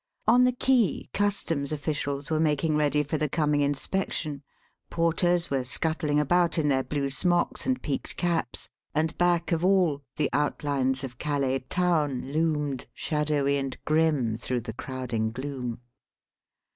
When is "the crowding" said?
14.61-15.29